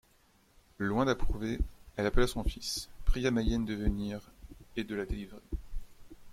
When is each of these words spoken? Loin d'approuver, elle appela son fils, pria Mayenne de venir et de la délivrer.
Loin 0.79 1.05
d'approuver, 1.05 1.59
elle 1.95 2.07
appela 2.07 2.25
son 2.25 2.43
fils, 2.43 2.89
pria 3.05 3.29
Mayenne 3.29 3.65
de 3.65 3.75
venir 3.75 4.31
et 4.75 4.83
de 4.83 4.95
la 4.95 5.05
délivrer. 5.05 5.43